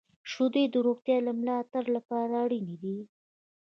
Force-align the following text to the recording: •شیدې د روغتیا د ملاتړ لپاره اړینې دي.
•شیدې 0.31 0.63
د 0.73 0.75
روغتیا 0.87 1.17
د 1.25 1.29
ملاتړ 1.39 1.83
لپاره 1.95 2.33
اړینې 2.43 2.75
دي. 2.83 2.97